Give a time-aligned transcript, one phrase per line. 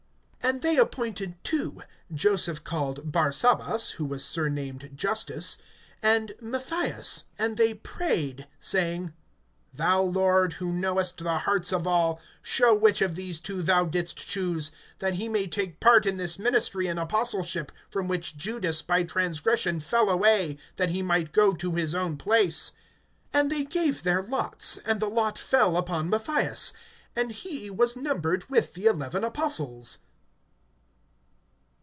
[0.41, 1.81] (23)And they appointed two,
[2.13, 5.59] Joseph called Barsabas, who was surnamed Justus,
[6.01, 7.25] and Matthias.
[7.39, 9.13] (24)And they prayed, saying:
[9.73, 14.17] Thou, Lord, who knowest the hearts of all, show which of these two thou didst
[14.17, 19.03] choose, (25)that he may take part in this ministry and apostleship, from which Judas by
[19.03, 22.73] transgression fell away, that he might go to his own place.
[23.33, 26.73] (26)And they gave their lots[1:26]; and the lot fell upon Matthias;
[27.15, 29.99] and he was numbered with the eleven apostles.